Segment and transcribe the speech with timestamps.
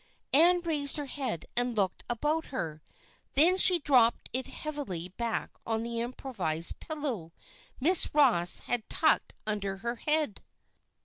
[0.33, 2.81] Ann raised her head and looked about her;
[3.35, 7.31] then she dropped it heavily back on the improvised pillow
[7.79, 10.41] Miss Ross had tucked under her head.